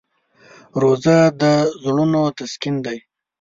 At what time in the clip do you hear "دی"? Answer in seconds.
2.85-2.97